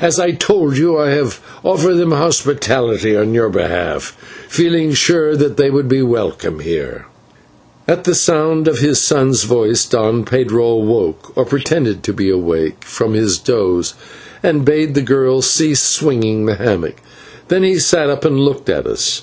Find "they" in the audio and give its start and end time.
5.56-5.68